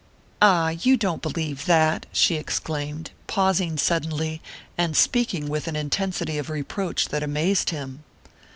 "Ah, 0.41 0.69
you 0.69 0.97
don't 0.97 1.21
believe 1.21 1.67
that!" 1.67 2.07
she 2.11 2.33
exclaimed, 2.33 3.11
pausing 3.27 3.77
suddenly, 3.77 4.41
and 4.75 4.97
speaking 4.97 5.47
with 5.47 5.67
an 5.67 5.75
intensity 5.75 6.39
of 6.39 6.49
reproach 6.49 7.09
that 7.09 7.21
amazed 7.21 7.69
him. 7.69 8.03